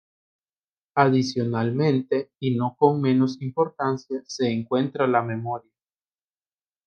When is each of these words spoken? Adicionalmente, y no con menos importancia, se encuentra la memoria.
Adicionalmente, 0.95 2.31
y 2.39 2.55
no 2.55 2.75
con 2.75 3.01
menos 3.01 3.39
importancia, 3.39 4.23
se 4.25 4.49
encuentra 4.51 5.05
la 5.05 5.21
memoria. 5.21 5.71